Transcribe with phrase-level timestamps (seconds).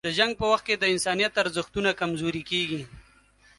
[0.07, 2.81] د جنګ په وخت کې د انسانیت ارزښتونه کمزوري کېږي.